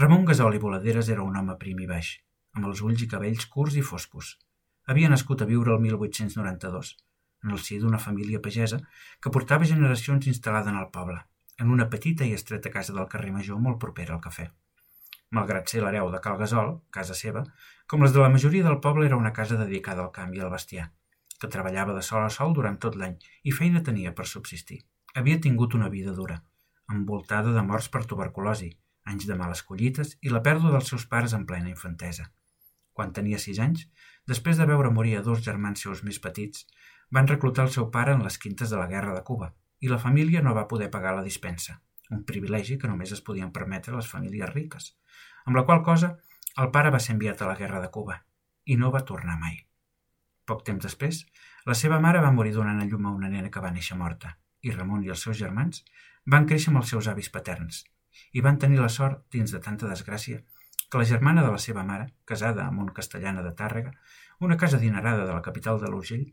Ramon 0.00 0.24
Gasol 0.28 0.56
i 0.56 0.62
Voladeres 0.62 1.10
era 1.14 1.24
un 1.24 1.36
home 1.40 1.56
prim 1.60 1.80
i 1.84 1.88
baix, 1.90 2.10
amb 2.56 2.68
els 2.70 2.82
ulls 2.86 3.04
i 3.04 3.08
cabells 3.12 3.46
curts 3.54 3.76
i 3.80 3.84
foscos. 3.90 4.34
Havia 4.90 5.10
nascut 5.12 5.42
a 5.42 5.48
viure 5.50 5.72
el 5.74 5.84
1892, 5.84 6.90
en 7.44 7.54
el 7.56 7.62
si 7.66 7.78
d'una 7.80 8.02
família 8.06 8.42
pagesa 8.46 8.80
que 9.20 9.32
portava 9.36 9.68
generacions 9.70 10.26
instal·lada 10.32 10.72
en 10.74 10.80
el 10.80 10.90
poble, 10.96 11.20
en 11.58 11.70
una 11.70 11.88
petita 11.90 12.26
i 12.26 12.34
estreta 12.34 12.70
casa 12.70 12.92
del 12.92 13.08
carrer 13.10 13.32
Major 13.32 13.60
molt 13.62 13.78
propera 13.82 14.14
al 14.14 14.22
cafè. 14.22 14.48
Malgrat 15.34 15.70
ser 15.70 15.82
l'hereu 15.82 16.10
de 16.10 16.20
Cal 16.24 16.38
Gasol, 16.38 16.70
casa 16.94 17.14
seva, 17.18 17.44
com 17.90 18.02
les 18.02 18.12
de 18.14 18.20
la 18.22 18.30
majoria 18.30 18.66
del 18.66 18.80
poble 18.86 19.06
era 19.06 19.18
una 19.20 19.32
casa 19.32 19.58
dedicada 19.60 20.04
al 20.04 20.12
camp 20.18 20.34
i 20.34 20.42
al 20.42 20.50
bestiar, 20.50 20.90
que 21.40 21.50
treballava 21.54 21.94
de 21.94 22.02
sol 22.02 22.26
a 22.26 22.30
sol 22.36 22.54
durant 22.58 22.78
tot 22.84 22.98
l'any 23.00 23.16
i 23.42 23.54
feina 23.54 23.82
tenia 23.88 24.14
per 24.14 24.26
subsistir. 24.30 24.80
Havia 25.14 25.40
tingut 25.40 25.74
una 25.78 25.90
vida 25.90 26.14
dura, 26.14 26.40
envoltada 26.90 27.54
de 27.54 27.62
morts 27.62 27.88
per 27.88 28.04
tuberculosi, 28.04 28.70
anys 29.10 29.26
de 29.30 29.38
males 29.38 29.62
collites 29.62 30.14
i 30.22 30.32
la 30.32 30.42
pèrdua 30.42 30.72
dels 30.74 30.90
seus 30.90 31.06
pares 31.06 31.34
en 31.38 31.46
plena 31.46 31.70
infantesa. 31.70 32.30
Quan 32.94 33.12
tenia 33.12 33.38
sis 33.42 33.58
anys, 33.58 33.88
després 34.26 34.58
de 34.58 34.66
veure 34.70 34.90
morir 34.94 35.18
a 35.18 35.26
dos 35.26 35.42
germans 35.42 35.82
seus 35.86 36.02
més 36.06 36.20
petits, 36.22 36.66
van 37.10 37.28
reclutar 37.30 37.66
el 37.66 37.74
seu 37.74 37.90
pare 37.90 38.14
en 38.14 38.22
les 38.26 38.38
quintes 38.38 38.70
de 38.70 38.80
la 38.80 38.90
Guerra 38.90 39.14
de 39.14 39.22
Cuba 39.26 39.54
i 39.80 39.90
la 39.90 39.98
família 39.98 40.42
no 40.42 40.54
va 40.54 40.68
poder 40.68 40.90
pagar 40.90 41.14
la 41.16 41.24
dispensa, 41.26 41.80
un 42.10 42.24
privilegi 42.24 42.78
que 42.78 42.90
només 42.90 43.12
es 43.12 43.22
podien 43.24 43.52
permetre 43.52 43.96
les 43.96 44.10
famílies 44.10 44.52
riques, 44.52 44.92
amb 45.44 45.56
la 45.56 45.64
qual 45.64 45.82
cosa 45.82 46.14
el 46.62 46.70
pare 46.70 46.92
va 46.94 47.00
ser 47.02 47.14
enviat 47.16 47.42
a 47.42 47.50
la 47.50 47.58
guerra 47.58 47.80
de 47.82 47.90
Cuba 47.90 48.20
i 48.64 48.76
no 48.80 48.90
va 48.94 49.04
tornar 49.08 49.38
mai. 49.40 49.58
Poc 50.44 50.62
temps 50.64 50.84
després, 50.84 51.24
la 51.66 51.74
seva 51.74 51.98
mare 52.00 52.20
va 52.20 52.32
morir 52.32 52.52
donant 52.54 52.80
a 52.80 52.86
llum 52.88 53.06
a 53.08 53.14
una 53.18 53.30
nena 53.32 53.50
que 53.50 53.62
va 53.64 53.72
néixer 53.74 53.96
morta 54.00 54.36
i 54.62 54.72
Ramon 54.72 55.04
i 55.04 55.12
els 55.12 55.24
seus 55.26 55.38
germans 55.40 55.82
van 56.34 56.46
créixer 56.48 56.70
amb 56.72 56.80
els 56.82 56.92
seus 56.94 57.08
avis 57.12 57.30
paterns 57.32 57.82
i 58.32 58.42
van 58.44 58.58
tenir 58.62 58.80
la 58.80 58.90
sort, 58.92 59.24
dins 59.34 59.50
de 59.52 59.60
tanta 59.60 59.88
desgràcia, 59.90 60.42
que 60.90 61.00
la 61.00 61.08
germana 61.08 61.42
de 61.42 61.50
la 61.50 61.58
seva 61.58 61.82
mare, 61.82 62.06
casada 62.24 62.68
amb 62.68 62.84
un 62.84 62.92
castellana 62.94 63.42
de 63.42 63.50
Tàrrega, 63.58 63.90
una 64.40 64.56
casa 64.56 64.78
dinerada 64.78 65.24
de 65.24 65.32
la 65.32 65.42
capital 65.42 65.80
de 65.80 65.90
l'Urgell, 65.90 66.28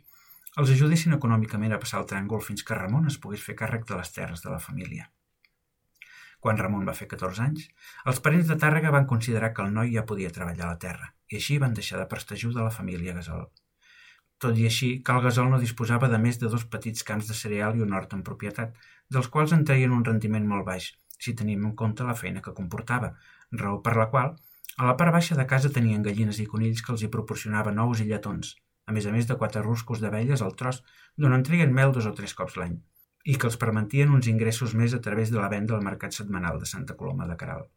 els 0.59 0.71
ajudessin 0.73 1.15
econòmicament 1.15 1.71
a 1.71 1.79
passar 1.79 2.01
el 2.01 2.07
tràngol 2.11 2.41
fins 2.43 2.63
que 2.67 2.75
Ramon 2.75 3.07
es 3.07 3.17
pogués 3.23 3.43
fer 3.47 3.55
càrrec 3.61 3.85
de 3.87 3.97
les 3.99 4.11
terres 4.11 4.43
de 4.43 4.49
la 4.51 4.59
família. 4.59 5.07
Quan 6.41 6.57
Ramon 6.57 6.87
va 6.89 6.95
fer 6.97 7.07
14 7.07 7.43
anys, 7.45 7.67
els 8.11 8.19
parents 8.25 8.47
de 8.49 8.57
Tàrrega 8.61 8.91
van 8.95 9.05
considerar 9.09 9.51
que 9.53 9.61
el 9.61 9.73
noi 9.75 9.91
ja 9.95 10.03
podia 10.11 10.31
treballar 10.37 10.65
a 10.67 10.71
la 10.73 10.79
terra 10.85 11.11
i 11.29 11.37
així 11.37 11.59
van 11.63 11.75
deixar 11.77 11.99
de 12.01 12.07
prestar 12.13 12.35
ajuda 12.35 12.63
a 12.63 12.65
la 12.67 12.77
família 12.77 13.13
Gasol. 13.17 13.45
Tot 14.41 14.57
i 14.57 14.65
així, 14.65 14.89
Cal 15.05 15.21
Gasol 15.21 15.51
no 15.53 15.59
disposava 15.61 16.09
de 16.09 16.17
més 16.23 16.41
de 16.41 16.49
dos 16.49 16.65
petits 16.75 17.05
camps 17.09 17.29
de 17.29 17.37
cereal 17.41 17.77
i 17.77 17.85
un 17.85 17.93
hort 17.93 18.15
en 18.17 18.23
propietat, 18.29 18.73
dels 19.15 19.29
quals 19.35 19.53
en 19.53 19.63
treien 19.69 19.93
un 19.93 20.03
rendiment 20.07 20.47
molt 20.53 20.65
baix, 20.65 20.89
si 21.21 21.35
tenim 21.37 21.67
en 21.69 21.75
compte 21.83 22.07
la 22.07 22.17
feina 22.23 22.41
que 22.41 22.55
comportava, 22.57 23.13
raó 23.63 23.77
per 23.85 23.95
la 23.99 24.09
qual 24.15 24.39
A 24.81 24.85
la 24.87 24.93
part 24.99 25.11
baixa 25.13 25.35
de 25.35 25.43
casa 25.45 25.69
tenien 25.75 26.03
gallines 26.03 26.37
i 26.39 26.45
conills 26.51 26.81
que 26.81 26.93
els 26.93 27.01
hi 27.03 27.09
proporcionaven 27.15 27.79
ous 27.83 27.99
i 28.01 28.05
lletons, 28.07 28.53
a 28.85 28.95
més 28.95 29.05
a 29.05 29.11
més 29.15 29.27
de 29.29 29.37
quatre 29.41 29.61
ruscos 29.65 30.01
d'abelles 30.01 30.41
al 30.41 30.55
tros, 30.59 30.81
d'on 31.17 31.35
en 31.35 31.43
treien 31.47 31.73
mel 31.73 31.93
dos 31.95 32.07
o 32.09 32.13
tres 32.17 32.33
cops 32.37 32.57
l'any, 32.59 32.77
i 33.25 33.37
que 33.37 33.47
els 33.49 33.59
permetien 33.61 34.13
uns 34.15 34.27
ingressos 34.31 34.73
més 34.77 34.95
a 34.97 35.01
través 35.05 35.31
de 35.31 35.39
la 35.39 35.49
venda 35.53 35.75
al 35.77 35.85
mercat 35.85 36.17
setmanal 36.17 36.59
de 36.59 36.69
Santa 36.69 36.97
Coloma 36.97 37.27
de 37.29 37.37
Caral. 37.37 37.67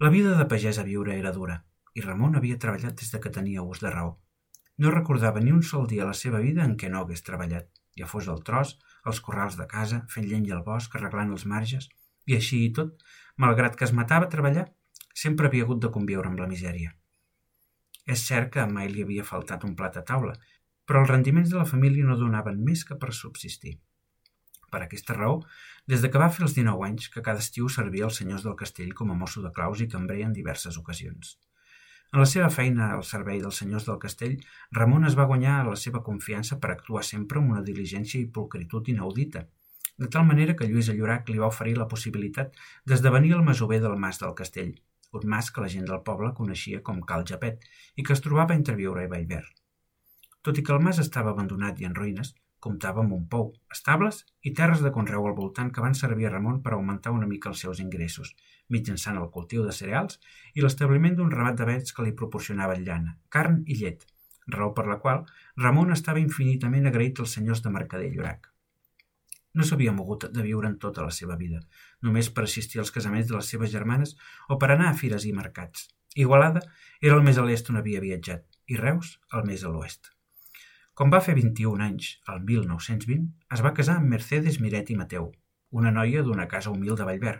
La 0.00 0.10
vida 0.12 0.36
de 0.36 0.46
pagès 0.48 0.78
a 0.80 0.84
viure 0.84 1.16
era 1.16 1.32
dura, 1.36 1.60
i 1.94 2.04
Ramon 2.04 2.36
havia 2.36 2.58
treballat 2.60 3.00
des 3.00 3.10
de 3.12 3.20
que 3.20 3.32
tenia 3.36 3.62
ús 3.62 3.82
de 3.84 3.90
raó. 3.92 4.14
No 4.80 4.92
recordava 4.94 5.40
ni 5.40 5.52
un 5.52 5.62
sol 5.62 5.86
dia 5.88 6.04
a 6.04 6.10
la 6.10 6.16
seva 6.16 6.40
vida 6.40 6.64
en 6.64 6.76
què 6.80 6.88
no 6.88 7.02
hagués 7.02 7.24
treballat, 7.26 7.68
ja 7.98 8.08
fos 8.08 8.28
al 8.28 8.44
tros, 8.44 8.78
als 9.04 9.20
corrals 9.24 9.58
de 9.58 9.66
casa, 9.68 10.04
fent 10.08 10.28
llenya 10.28 10.56
al 10.56 10.64
bosc, 10.64 10.94
arreglant 10.96 11.34
els 11.34 11.44
marges, 11.52 11.88
i 12.26 12.36
així 12.36 12.62
i 12.64 12.72
tot, 12.76 13.04
malgrat 13.36 13.76
que 13.76 13.84
es 13.88 13.96
matava 13.96 14.28
a 14.28 14.32
treballar, 14.32 14.68
sempre 15.24 15.48
havia 15.48 15.66
hagut 15.66 15.82
de 15.84 15.92
conviure 15.92 16.30
amb 16.30 16.40
la 16.40 16.48
misèria. 16.48 16.94
És 18.14 18.24
cert 18.28 18.50
que 18.54 18.66
mai 18.66 18.88
li 18.90 19.04
havia 19.06 19.26
faltat 19.26 19.66
un 19.68 19.76
plat 19.78 19.98
a 20.00 20.02
taula, 20.06 20.34
però 20.86 21.04
els 21.04 21.10
rendiments 21.12 21.50
de 21.52 21.58
la 21.60 21.68
família 21.72 22.06
no 22.06 22.18
donaven 22.18 22.56
més 22.66 22.82
que 22.86 22.96
per 23.02 23.12
subsistir. 23.14 23.76
Per 24.70 24.80
aquesta 24.82 25.14
raó, 25.14 25.36
des 25.92 26.02
de 26.02 26.10
que 26.10 26.22
va 26.22 26.30
fer 26.34 26.42
els 26.46 26.56
19 26.56 26.86
anys, 26.86 27.06
que 27.14 27.22
cada 27.28 27.42
estiu 27.44 27.68
servia 27.68 28.08
als 28.08 28.18
senyors 28.22 28.46
del 28.46 28.58
castell 28.58 28.90
com 28.98 29.12
a 29.12 29.18
mosso 29.20 29.42
de 29.44 29.52
claus 29.54 29.82
i 29.84 29.88
cambrer 29.94 30.24
en 30.26 30.34
diverses 30.34 30.78
ocasions. 30.82 31.36
En 32.10 32.18
la 32.18 32.26
seva 32.26 32.50
feina 32.50 32.90
al 32.96 33.04
servei 33.06 33.38
dels 33.42 33.62
senyors 33.62 33.86
del 33.86 33.98
castell, 34.02 34.36
Ramon 34.78 35.06
es 35.06 35.16
va 35.18 35.28
guanyar 35.30 35.60
la 35.68 35.78
seva 35.78 36.02
confiança 36.10 36.58
per 36.62 36.72
actuar 36.72 37.04
sempre 37.06 37.38
amb 37.38 37.54
una 37.54 37.66
diligència 37.70 38.18
i 38.20 38.30
pulcritud 38.38 38.90
inaudita, 38.90 39.46
de 40.00 40.08
tal 40.10 40.26
manera 40.26 40.56
que 40.58 40.66
Lluís 40.66 40.90
Allorac 40.90 41.30
li 41.30 41.38
va 41.38 41.50
oferir 41.54 41.76
la 41.78 41.86
possibilitat 41.86 42.56
d'esdevenir 42.90 43.36
el 43.38 43.46
masover 43.46 43.78
del 43.84 43.98
mas 44.06 44.18
del 44.22 44.34
castell, 44.42 44.74
un 45.18 45.26
mas 45.32 45.50
que 45.50 45.64
la 45.64 45.70
gent 45.72 45.88
del 45.88 46.02
poble 46.06 46.34
coneixia 46.40 46.82
com 46.86 47.00
Cal 47.12 47.26
Japet 47.32 47.66
i 47.96 48.04
que 48.06 48.14
es 48.16 48.22
trobava 48.26 48.54
entre 48.58 48.76
Viure 48.78 49.06
i 49.06 49.10
Vallver. 49.14 49.42
Tot 50.42 50.58
i 50.58 50.64
que 50.66 50.72
el 50.76 50.84
mas 50.84 51.00
estava 51.02 51.34
abandonat 51.34 51.80
i 51.80 51.88
en 51.88 51.96
ruïnes, 51.98 52.34
comptava 52.60 53.00
amb 53.02 53.16
un 53.16 53.26
pou, 53.32 53.50
estables 53.72 54.22
i 54.44 54.52
terres 54.56 54.82
de 54.84 54.92
conreu 54.92 55.26
al 55.26 55.36
voltant 55.36 55.70
que 55.72 55.84
van 55.84 55.96
servir 55.96 56.28
a 56.28 56.32
Ramon 56.34 56.60
per 56.64 56.74
augmentar 56.76 57.12
una 57.16 57.28
mica 57.28 57.48
els 57.50 57.62
seus 57.64 57.80
ingressos 57.80 58.34
mitjançant 58.70 59.18
el 59.18 59.30
cultiu 59.34 59.64
de 59.66 59.74
cereals 59.80 60.20
i 60.54 60.64
l'establiment 60.64 61.16
d'un 61.18 61.32
ramat 61.34 61.58
de 61.60 61.68
vets 61.72 61.96
que 61.96 62.06
li 62.06 62.16
proporcionaven 62.20 62.84
llana, 62.86 63.16
carn 63.28 63.62
i 63.66 63.76
llet, 63.80 64.06
raó 64.54 64.72
per 64.76 64.86
la 64.86 65.00
qual 65.02 65.24
Ramon 65.64 65.92
estava 65.96 66.22
infinitament 66.22 66.86
agraït 66.86 67.20
als 67.20 67.36
senyors 67.38 67.64
de 67.66 67.74
Mercader 67.76 68.12
Llorac. 68.14 68.52
No 69.54 69.66
s'havia 69.66 69.94
mogut 69.94 70.28
de 70.30 70.44
viure 70.46 70.68
en 70.70 70.76
tota 70.82 71.02
la 71.06 71.14
seva 71.14 71.36
vida, 71.40 71.60
només 72.06 72.30
per 72.30 72.44
assistir 72.46 72.80
als 72.80 72.92
casaments 72.94 73.28
de 73.28 73.36
les 73.36 73.50
seves 73.54 73.72
germanes 73.72 74.14
o 74.48 74.58
per 74.62 74.70
anar 74.70 74.90
a 74.90 74.96
fires 75.00 75.26
i 75.26 75.34
mercats. 75.34 75.88
Igualada 76.14 76.62
era 77.00 77.16
el 77.16 77.26
més 77.26 77.38
a 77.38 77.44
l'est 77.46 77.70
on 77.70 77.78
havia 77.80 78.02
viatjat 78.02 78.46
i 78.70 78.78
Reus 78.78 79.16
el 79.34 79.46
més 79.50 79.64
a 79.64 79.70
l'oest. 79.74 80.12
Com 80.94 81.12
va 81.14 81.22
fer 81.24 81.34
21 81.38 81.82
anys, 81.84 82.10
el 82.32 82.42
1920, 82.48 83.28
es 83.56 83.62
va 83.66 83.74
casar 83.76 83.96
amb 83.98 84.10
Mercedes 84.14 84.58
Miret 84.60 84.90
i 84.90 84.98
Mateu, 84.98 85.30
una 85.70 85.92
noia 85.94 86.22
d'una 86.26 86.46
casa 86.50 86.72
humil 86.74 86.98
de 86.98 87.06
Vallver, 87.08 87.38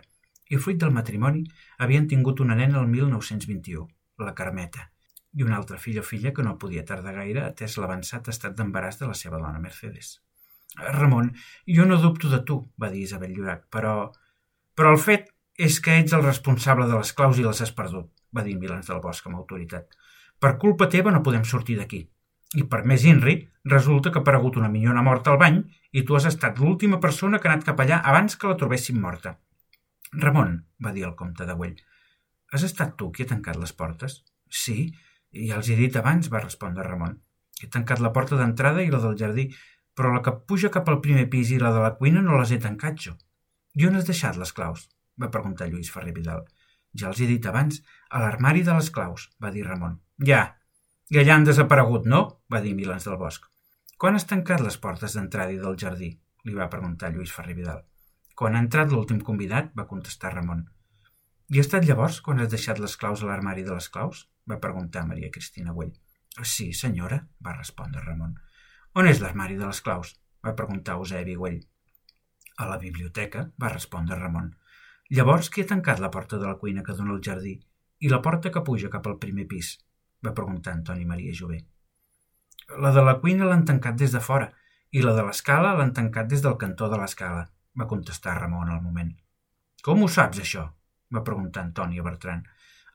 i 0.51 0.59
fruit 0.59 0.79
del 0.79 0.95
matrimoni 0.95 1.43
havien 1.85 2.07
tingut 2.11 2.41
una 2.43 2.57
nena 2.59 2.79
el 2.81 2.89
1921, 2.95 3.85
la 4.25 4.33
Carmeta, 4.39 4.87
i 5.37 5.45
una 5.47 5.59
altra 5.59 5.79
fill 5.79 5.99
o 6.01 6.03
filla 6.03 6.33
que 6.35 6.43
no 6.47 6.57
podia 6.63 6.83
tardar 6.87 7.13
gaire 7.19 7.45
atès 7.45 7.77
l'avançat 7.79 8.27
estat 8.33 8.57
d'embaràs 8.57 8.99
de 8.99 9.07
la 9.11 9.15
seva 9.21 9.39
dona 9.39 9.63
Mercedes. 9.63 10.17
Ramon, 10.77 11.33
jo 11.67 11.85
no 11.85 11.99
dubto 11.99 12.29
de 12.31 12.39
tu, 12.47 12.61
va 12.81 12.89
dir 12.91 13.03
Isabel 13.07 13.35
Llorac, 13.35 13.67
però... 13.69 14.11
Però 14.77 14.93
el 14.95 15.01
fet 15.03 15.27
és 15.59 15.81
que 15.83 15.97
ets 15.99 16.13
el 16.15 16.23
responsable 16.23 16.87
de 16.87 16.95
les 16.95 17.11
claus 17.13 17.37
i 17.37 17.43
les 17.43 17.59
has 17.61 17.73
perdut, 17.75 18.07
va 18.33 18.43
dir 18.45 18.55
Milans 18.57 18.87
del 18.87 19.01
Bosc 19.03 19.27
amb 19.27 19.37
autoritat. 19.41 19.91
Per 20.39 20.55
culpa 20.61 20.87
teva 20.89 21.11
no 21.11 21.21
podem 21.25 21.43
sortir 21.45 21.75
d'aquí. 21.77 22.05
I 22.55 22.63
per 22.71 22.81
més 22.87 23.03
inri, 23.07 23.35
resulta 23.73 24.11
que 24.11 24.19
ha 24.19 24.23
aparegut 24.25 24.57
una 24.59 24.71
minyona 24.71 25.03
morta 25.03 25.31
al 25.31 25.39
bany 25.43 25.59
i 25.91 26.03
tu 26.07 26.15
has 26.15 26.25
estat 26.29 26.59
l'última 26.59 26.99
persona 27.03 27.39
que 27.39 27.47
ha 27.47 27.53
anat 27.53 27.67
cap 27.67 27.83
allà 27.83 27.99
abans 28.13 28.35
que 28.39 28.49
la 28.49 28.57
trobéssim 28.59 28.99
morta. 28.99 29.35
Ramon, 30.23 30.57
va 30.83 30.91
dir 30.95 31.05
el 31.07 31.15
comte 31.19 31.45
de 31.47 31.55
Güell, 31.55 31.77
has 32.51 32.65
estat 32.67 32.97
tu 32.99 33.11
qui 33.15 33.23
ha 33.23 33.29
tancat 33.29 33.59
les 33.59 33.71
portes? 33.71 34.21
Sí, 34.63 34.91
ja 35.31 35.59
els 35.59 35.69
he 35.71 35.77
dit 35.79 35.95
abans, 35.95 36.27
va 36.31 36.43
respondre 36.43 36.87
Ramon. 36.87 37.15
He 37.61 37.69
tancat 37.71 38.01
la 38.03 38.11
porta 38.15 38.39
d'entrada 38.39 38.83
i 38.83 38.89
la 38.91 38.99
del 39.03 39.15
jardí, 39.19 39.47
però 39.97 40.13
la 40.13 40.21
que 40.25 40.33
puja 40.47 40.71
cap 40.73 40.89
al 40.89 41.01
primer 41.03 41.27
pis 41.33 41.51
i 41.51 41.59
la 41.59 41.71
de 41.75 41.83
la 41.83 41.93
cuina 41.99 42.23
no 42.25 42.39
les 42.39 42.51
he 42.51 42.59
tancat 42.63 42.97
jo. 43.05 43.13
I 43.75 43.87
on 43.87 43.99
has 43.99 44.07
deixat 44.07 44.39
les 44.39 44.53
claus? 44.55 44.87
va 45.21 45.29
preguntar 45.33 45.67
Lluís 45.69 45.91
Ferrer 45.93 46.13
Vidal. 46.15 46.41
Ja 46.97 47.11
els 47.11 47.19
he 47.21 47.27
dit 47.29 47.45
abans, 47.45 47.77
a 48.09 48.21
l'armari 48.23 48.63
de 48.67 48.73
les 48.75 48.89
claus, 48.95 49.27
va 49.43 49.51
dir 49.53 49.63
Ramon. 49.67 49.99
Ja, 50.27 50.41
i 51.11 51.19
allà 51.19 51.37
han 51.37 51.47
desaparegut, 51.47 52.07
no? 52.07 52.21
va 52.51 52.61
dir 52.63 52.73
Milans 52.75 53.07
del 53.07 53.19
Bosc. 53.19 53.47
Quan 54.01 54.17
has 54.17 54.27
tancat 54.27 54.63
les 54.65 54.77
portes 54.81 55.15
d'entrada 55.17 55.53
i 55.53 55.59
del 55.61 55.77
jardí? 55.77 56.11
li 56.47 56.55
va 56.57 56.69
preguntar 56.73 57.11
Lluís 57.13 57.31
Ferrer 57.35 57.55
Vidal. 57.57 57.81
Quan 58.35 58.55
ha 58.55 58.61
entrat 58.65 58.89
l'últim 58.89 59.19
convidat, 59.21 59.69
va 59.77 59.87
contestar 59.89 60.33
Ramon. 60.33 60.63
I 61.51 61.59
ha 61.59 61.65
estat 61.65 61.85
llavors 61.85 62.21
quan 62.25 62.39
has 62.39 62.49
deixat 62.49 62.79
les 62.79 62.95
claus 62.97 63.21
a 63.21 63.27
l'armari 63.29 63.67
de 63.67 63.75
les 63.75 63.89
claus? 63.93 64.25
va 64.49 64.59
preguntar 64.63 65.05
Maria 65.05 65.29
Cristina 65.35 65.75
Güell. 65.75 65.91
Sí, 66.41 66.71
senyora, 66.73 67.19
va 67.45 67.57
respondre 67.57 68.01
Ramon. 68.05 68.33
On 68.99 69.07
és 69.07 69.21
l'armari 69.23 69.55
de 69.55 69.67
les 69.67 69.79
claus? 69.83 70.09
va 70.45 70.51
preguntar 70.59 70.97
Eusebi 70.99 71.35
Güell. 71.39 71.61
A 72.57 72.65
la 72.67 72.77
biblioteca, 72.79 73.45
va 73.63 73.69
respondre 73.71 74.17
Ramon. 74.19 74.49
Llavors, 75.15 75.49
qui 75.49 75.63
ha 75.63 75.69
tancat 75.69 76.01
la 76.03 76.09
porta 76.11 76.39
de 76.41 76.49
la 76.49 76.57
cuina 76.63 76.83
que 76.83 76.95
dona 76.97 77.13
al 77.15 77.21
jardí 77.27 77.53
i 78.03 78.11
la 78.11 78.19
porta 78.25 78.51
que 78.51 78.63
puja 78.67 78.91
cap 78.91 79.07
al 79.07 79.17
primer 79.21 79.47
pis? 79.47 79.69
va 80.27 80.35
preguntar 80.35 80.73
Antoni 80.73 81.07
Maria 81.07 81.31
Jové. 81.39 81.61
La 82.83 82.91
de 82.91 83.05
la 83.07 83.15
cuina 83.23 83.47
l'han 83.47 83.63
tancat 83.71 83.95
des 83.95 84.11
de 84.11 84.19
fora 84.27 84.51
i 84.91 85.05
la 85.07 85.15
de 85.15 85.23
l'escala 85.23 85.73
l'han 85.79 85.95
tancat 85.95 86.27
des 86.27 86.43
del 86.43 86.59
cantó 86.59 86.91
de 86.91 86.99
l'escala, 86.99 87.47
va 87.79 87.87
contestar 87.87 88.37
Ramon 88.41 88.75
al 88.75 88.83
moment. 88.83 89.15
Com 89.87 90.03
ho 90.03 90.11
saps, 90.19 90.43
això? 90.43 90.67
va 91.15 91.23
preguntar 91.23 91.63
Antoni 91.63 91.99
a 91.99 92.03
Bertran. 92.03 92.43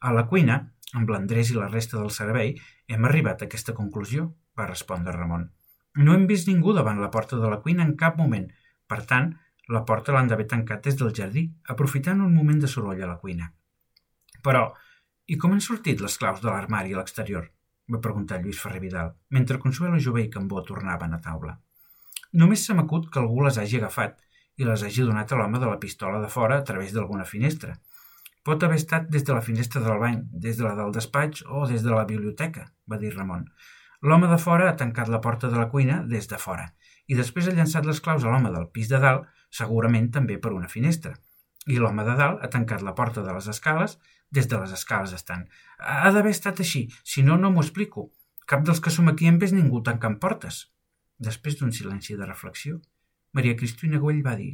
A 0.00 0.12
la 0.12 0.28
cuina, 0.28 0.60
amb 0.92 1.08
l'Andrés 1.08 1.50
i 1.50 1.56
la 1.56 1.72
resta 1.72 1.96
del 1.96 2.12
servei, 2.12 2.58
hem 2.86 3.08
arribat 3.08 3.40
a 3.40 3.48
aquesta 3.48 3.72
conclusió, 3.72 4.34
va 4.58 4.68
respondre 4.68 5.16
Ramon. 5.16 5.48
No 5.96 6.14
hem 6.14 6.26
vist 6.28 6.48
ningú 6.48 6.74
davant 6.76 7.00
la 7.00 7.10
porta 7.10 7.40
de 7.40 7.50
la 7.50 7.60
cuina 7.64 7.84
en 7.84 7.94
cap 7.96 8.18
moment. 8.20 8.46
Per 8.86 9.00
tant, 9.10 9.30
la 9.72 9.82
porta 9.88 10.12
l'han 10.12 10.28
d'haver 10.30 10.46
tancat 10.50 10.84
des 10.84 10.96
del 11.00 11.14
jardí, 11.14 11.46
aprofitant 11.74 12.20
un 12.22 12.34
moment 12.34 12.60
de 12.62 12.68
soroll 12.70 13.02
a 13.02 13.10
la 13.10 13.18
cuina. 13.22 13.48
Però, 14.44 14.66
i 15.26 15.38
com 15.42 15.54
han 15.54 15.64
sortit 15.64 16.02
les 16.04 16.18
claus 16.20 16.42
de 16.42 16.50
l'armari 16.50 16.94
a 16.94 17.00
l'exterior? 17.00 17.48
va 17.92 18.02
preguntar 18.02 18.40
Lluís 18.42 18.58
Ferrer 18.58 18.80
Vidal, 18.82 19.12
mentre 19.30 19.60
Consuelo 19.62 19.98
Jové 20.02 20.24
i 20.24 20.30
Cambó 20.30 20.62
tornaven 20.66 21.12
a 21.14 21.20
taula. 21.22 21.52
Només 22.40 22.64
se 22.66 22.74
m'acut 22.74 23.06
que 23.12 23.20
algú 23.22 23.44
les 23.44 23.58
hagi 23.62 23.78
agafat 23.78 24.18
i 24.58 24.66
les 24.66 24.82
hagi 24.82 25.04
donat 25.06 25.32
a 25.32 25.38
l'home 25.38 25.60
de 25.62 25.68
la 25.70 25.78
pistola 25.78 26.20
de 26.22 26.30
fora 26.32 26.58
a 26.58 26.64
través 26.70 26.92
d'alguna 26.92 27.24
finestra. 27.24 27.76
Pot 28.46 28.62
haver 28.62 28.78
estat 28.80 29.06
des 29.10 29.24
de 29.26 29.34
la 29.34 29.42
finestra 29.42 29.82
del 29.82 30.02
bany, 30.02 30.20
des 30.32 30.58
de 30.58 30.66
la 30.66 30.74
del 30.78 30.92
despatx 30.94 31.44
o 31.46 31.66
des 31.70 31.82
de 31.82 31.94
la 31.94 32.04
biblioteca, 32.04 32.66
va 32.90 32.98
dir 32.98 33.14
Ramon. 33.14 33.46
L'home 34.02 34.28
de 34.28 34.38
fora 34.38 34.68
ha 34.70 34.76
tancat 34.76 35.08
la 35.08 35.22
porta 35.24 35.48
de 35.48 35.56
la 35.56 35.68
cuina 35.72 36.02
des 36.04 36.28
de 36.28 36.38
fora 36.38 36.66
i 37.06 37.14
després 37.14 37.46
ha 37.46 37.54
llançat 37.54 37.86
les 37.86 38.00
claus 38.02 38.24
a 38.24 38.30
l'home 38.32 38.50
del 38.52 38.68
pis 38.74 38.90
de 38.90 38.98
dalt, 39.02 39.26
segurament 39.50 40.10
també 40.14 40.38
per 40.42 40.52
una 40.52 40.68
finestra. 40.68 41.14
I 41.66 41.78
l'home 41.78 42.04
de 42.06 42.14
dalt 42.18 42.42
ha 42.42 42.50
tancat 42.50 42.82
la 42.82 42.94
porta 42.98 43.22
de 43.22 43.32
les 43.34 43.46
escales 43.52 43.96
des 44.30 44.48
de 44.50 44.58
les 44.58 44.72
escales 44.74 45.14
estant. 45.14 45.46
Ha 45.78 46.10
d'haver 46.10 46.32
estat 46.34 46.60
així, 46.62 46.86
si 47.04 47.22
no, 47.22 47.36
no 47.38 47.50
m'ho 47.50 47.62
explico. 47.62 48.10
Cap 48.46 48.66
dels 48.66 48.82
que 48.82 48.90
som 48.94 49.08
aquí 49.10 49.26
hem 49.30 49.38
vist 49.42 49.54
ningú 49.54 49.82
tancant 49.86 50.18
portes. 50.22 50.66
Després 51.18 51.58
d'un 51.58 51.72
silenci 51.72 52.16
de 52.18 52.26
reflexió, 52.26 52.80
Maria 53.32 53.56
Cristina 53.56 53.98
Güell 54.02 54.22
va 54.26 54.36
dir 54.38 54.52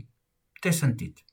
«Té 0.62 0.72
sentit. 0.72 1.24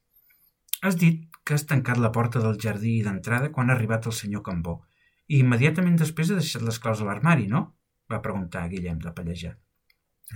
Has 0.81 0.95
dit 0.95 1.27
que 1.43 1.55
has 1.55 1.67
tancat 1.69 1.99
la 1.99 2.11
porta 2.15 2.39
del 2.39 2.57
jardí 2.59 2.99
d'entrada 3.03 3.51
quan 3.51 3.69
ha 3.69 3.75
arribat 3.75 4.07
el 4.07 4.15
senyor 4.15 4.43
Cambó 4.45 4.79
i 5.27 5.43
immediatament 5.43 5.99
després 5.99 6.31
ha 6.31 6.39
deixat 6.39 6.63
les 6.65 6.79
claus 6.79 7.03
a 7.03 7.07
l'armari, 7.09 7.47
no?» 7.51 7.67
Va 8.11 8.21
preguntar 8.25 8.67
Guillem 8.69 8.99
de 9.03 9.13
Pallejà. 9.15 9.55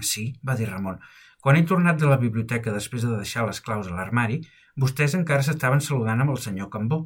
«Sí», 0.01 0.25
va 0.47 0.55
dir 0.59 0.69
Ramon. 0.69 0.99
«Quan 1.43 1.57
he 1.59 1.65
tornat 1.69 1.99
de 1.99 2.09
la 2.09 2.17
biblioteca 2.17 2.73
després 2.73 3.03
de 3.03 3.15
deixar 3.15 3.45
les 3.47 3.61
claus 3.61 3.89
a 3.89 3.95
l'armari, 3.97 4.41
vostès 4.79 5.15
encara 5.19 5.45
s'estaven 5.45 5.83
saludant 5.83 6.23
amb 6.23 6.33
el 6.35 6.41
senyor 6.45 6.69
Cambó. 6.73 7.03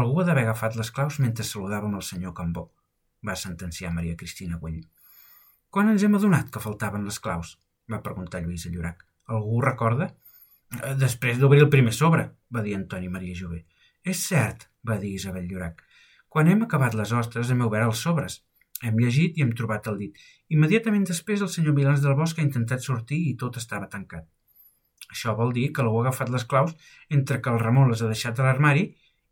Algú 0.00 0.20
ha 0.20 0.26
d'haver 0.28 0.44
agafat 0.46 0.76
les 0.76 0.90
claus 0.90 1.20
mentre 1.22 1.46
saludàvem 1.46 1.94
el 1.94 2.02
senyor 2.02 2.34
Cambó», 2.34 2.68
va 3.26 3.36
sentenciar 3.36 3.94
Maria 3.94 4.16
Cristina 4.16 4.58
Güell. 4.62 4.82
«Quan 5.70 5.90
ens 5.92 6.04
hem 6.06 6.14
adonat 6.18 6.50
que 6.50 6.62
faltaven 6.62 7.04
les 7.08 7.18
claus?» 7.20 7.56
va 7.90 8.02
preguntar 8.02 8.42
Lluís 8.42 8.66
Llorac. 8.66 9.04
Algú 9.26 9.60
recorda? 9.62 10.10
Després 11.00 11.38
d'obrir 11.38 11.62
el 11.62 11.70
primer 11.70 11.92
sobre, 11.94 12.26
va 12.50 12.62
dir 12.62 12.74
Antoni 12.76 13.08
Maria 13.08 13.36
Jové. 13.38 13.64
És 14.02 14.22
cert, 14.28 14.68
va 14.86 14.98
dir 15.02 15.14
Isabel 15.14 15.46
Llorac. 15.50 15.82
Quan 16.28 16.50
hem 16.50 16.64
acabat 16.66 16.94
les 16.98 17.12
ostres 17.14 17.50
hem 17.50 17.62
obert 17.66 17.86
els 17.86 18.02
sobres. 18.02 18.40
Hem 18.84 18.98
llegit 19.00 19.38
i 19.38 19.44
hem 19.44 19.52
trobat 19.56 19.86
el 19.90 20.00
dit. 20.00 20.18
Immediatament 20.52 21.06
després 21.08 21.42
el 21.44 21.52
senyor 21.52 21.76
Milans 21.76 22.02
del 22.04 22.16
Bosc 22.18 22.38
ha 22.38 22.44
intentat 22.44 22.84
sortir 22.84 23.22
i 23.30 23.36
tot 23.40 23.56
estava 23.60 23.88
tancat. 23.92 24.26
Això 25.12 25.32
vol 25.38 25.54
dir 25.56 25.70
que 25.72 25.82
algú 25.84 26.00
ha 26.00 26.06
agafat 26.06 26.32
les 26.34 26.44
claus 26.44 26.74
entre 27.18 27.40
que 27.40 27.52
el 27.52 27.62
Ramon 27.62 27.90
les 27.92 28.02
ha 28.02 28.10
deixat 28.10 28.40
a 28.40 28.46
l'armari 28.46 28.84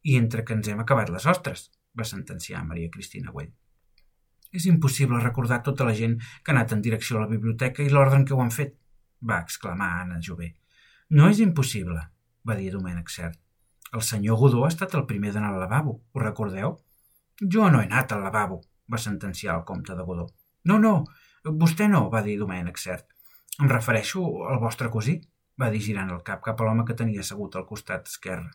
i 0.04 0.16
entre 0.20 0.44
que 0.44 0.56
ens 0.56 0.68
hem 0.68 0.80
acabat 0.80 1.12
les 1.12 1.26
ostres, 1.26 1.68
va 1.98 2.08
sentenciar 2.08 2.64
Maria 2.64 2.90
Cristina 2.94 3.32
Güell. 3.34 3.52
És 4.54 4.66
impossible 4.70 5.20
recordar 5.20 5.62
tota 5.66 5.86
la 5.88 5.94
gent 5.98 6.18
que 6.20 6.52
ha 6.52 6.54
anat 6.54 6.72
en 6.76 6.82
direcció 6.82 7.18
a 7.18 7.24
la 7.24 7.30
biblioteca 7.30 7.82
i 7.82 7.90
l'ordre 7.90 8.20
en 8.20 8.26
què 8.28 8.36
ho 8.36 8.42
han 8.42 8.54
fet, 8.54 8.76
va 9.30 9.40
exclamar 9.42 9.90
Anna 10.02 10.20
Jové. 10.22 10.52
No 11.10 11.28
és 11.30 11.40
impossible, 11.42 12.00
va 12.46 12.56
dir 12.58 12.70
Domènec 12.72 13.10
Cert. 13.10 13.40
El 13.94 14.02
senyor 14.02 14.38
Godó 14.38 14.64
ha 14.64 14.70
estat 14.72 14.94
el 14.98 15.06
primer 15.10 15.32
d'anar 15.34 15.52
al 15.52 15.60
lavabo, 15.64 15.98
ho 16.12 16.22
recordeu? 16.22 16.76
Jo 17.40 17.68
no 17.70 17.80
he 17.80 17.88
anat 17.88 18.14
al 18.14 18.22
lavabo, 18.26 18.60
va 18.90 19.00
sentenciar 19.00 19.58
el 19.58 19.64
comte 19.68 19.94
de 19.96 20.06
Godó. 20.06 20.26
No, 20.70 20.78
no, 20.78 20.94
vostè 21.44 21.88
no, 21.90 22.08
va 22.10 22.22
dir 22.24 22.38
Domènec 22.40 22.80
Cert. 22.80 23.06
Em 23.60 23.70
refereixo 23.70 24.24
al 24.50 24.60
vostre 24.62 24.90
cosí, 24.90 25.20
va 25.60 25.70
dir 25.70 25.82
girant 25.82 26.10
el 26.10 26.24
cap 26.26 26.42
cap 26.42 26.60
a 26.60 26.66
l'home 26.66 26.84
que 26.88 26.96
tenia 26.98 27.22
assegut 27.22 27.56
al 27.56 27.66
costat 27.68 28.10
esquerre. 28.10 28.50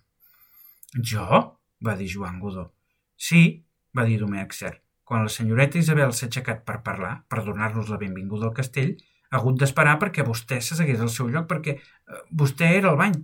Jo? 1.00 1.60
va 1.86 1.96
dir 1.96 2.10
Joan 2.12 2.40
Godó. 2.40 2.74
Sí, 3.16 3.66
va 3.96 4.06
dir 4.06 4.20
Domènec 4.20 4.56
Cert. 4.56 4.82
Quan 5.08 5.24
la 5.26 5.34
senyoreta 5.34 5.80
Isabel 5.80 6.12
s'ha 6.14 6.28
aixecat 6.28 6.66
per 6.68 6.82
parlar, 6.86 7.14
per 7.32 7.44
donar-nos 7.46 7.90
la 7.90 7.98
benvinguda 8.02 8.50
al 8.50 8.56
castell, 8.58 8.92
ha 9.30 9.38
hagut 9.40 9.60
d'esperar 9.62 9.98
perquè 10.02 10.26
vostè 10.26 10.60
s'assegués 10.62 11.02
al 11.02 11.12
seu 11.14 11.30
lloc 11.30 11.48
perquè 11.50 11.76
eh, 11.78 12.22
vostè 12.42 12.70
era 12.78 12.92
al 12.92 13.00
bany. 13.00 13.16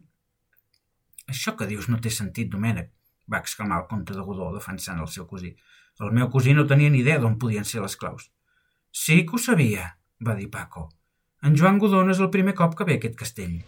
Això 1.33 1.55
que 1.57 1.67
dius 1.69 1.89
no 1.89 1.99
té 2.01 2.11
sentit, 2.13 2.49
Domènec, 2.53 2.91
va 3.31 3.41
exclamar 3.41 3.81
el 3.81 3.87
comte 3.91 4.13
de 4.13 4.25
Godó 4.25 4.51
defensant 4.53 5.01
el 5.01 5.11
seu 5.11 5.27
cosí. 5.29 5.55
El 6.03 6.11
meu 6.11 6.27
cosí 6.31 6.53
no 6.55 6.65
tenia 6.67 6.91
ni 6.91 6.99
idea 7.03 7.19
d'on 7.23 7.37
podien 7.39 7.67
ser 7.67 7.83
les 7.83 7.95
claus. 7.95 8.29
Sí 8.91 9.21
que 9.25 9.37
ho 9.37 9.39
sabia, 9.39 9.95
va 10.19 10.35
dir 10.35 10.49
Paco. 10.51 10.89
En 11.41 11.55
Joan 11.55 11.79
Godó 11.79 12.03
no 12.03 12.11
és 12.11 12.19
el 12.19 12.31
primer 12.33 12.55
cop 12.57 12.75
que 12.75 12.87
ve 12.89 12.97
aquest 12.99 13.15
castell. 13.21 13.61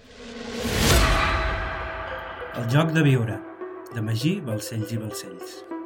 El 2.57 2.69
joc 2.73 2.91
de 2.95 3.05
viure, 3.05 3.39
de 3.93 4.03
Magí, 4.03 4.37
Balcells 4.43 4.91
i 4.95 5.01
Balcells. 5.03 5.76